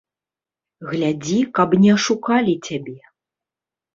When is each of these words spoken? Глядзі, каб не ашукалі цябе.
Глядзі, 0.93 1.35
каб 1.59 1.69
не 1.83 1.91
ашукалі 1.97 2.53
цябе. 2.67 2.97